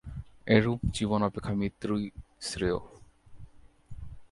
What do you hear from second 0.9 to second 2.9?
জীবন অপেক্ষা মৃত্যুই শ্রেয়ঃ।